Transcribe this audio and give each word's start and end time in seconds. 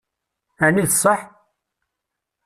Ɛni 0.65 0.83
d 0.89 0.91
ṣṣeḥ? 0.95 1.21